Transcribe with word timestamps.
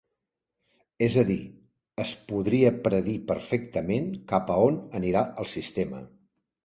És 1.07 1.17
a 1.21 1.23
dir, 1.27 1.35
es 2.03 2.13
podria 2.31 2.71
predir 2.87 3.13
perfectament 3.33 4.09
cap 4.33 4.51
a 4.55 4.59
on 4.71 4.81
anirà 5.01 5.23
el 5.45 5.51
sistema. 5.57 6.01